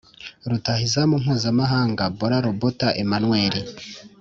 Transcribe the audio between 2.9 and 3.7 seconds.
emmanuel